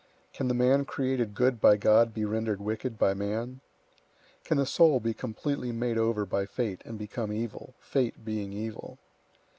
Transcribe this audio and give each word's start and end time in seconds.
Can 0.33 0.47
the 0.47 0.55
man 0.55 0.83
created 0.85 1.35
good 1.35 1.61
by 1.61 1.77
God 1.77 2.11
be 2.11 2.25
rendered 2.25 2.59
wicked 2.59 2.97
by 2.97 3.13
man? 3.13 3.61
Can 4.43 4.57
the 4.57 4.65
soul 4.65 4.99
be 4.99 5.13
completely 5.13 5.71
made 5.71 5.95
over 5.99 6.25
by 6.25 6.47
fate, 6.47 6.81
and 6.85 6.97
become 6.97 7.31
evil, 7.31 7.75
fate 7.79 8.25
being 8.25 8.51
evil? 8.51 8.97